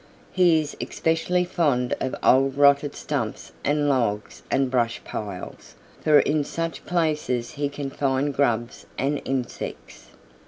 [0.31, 6.43] He is especially fond of old rotted stumps and logs and brush piles, for in
[6.43, 10.07] such places he can find grubs and insects.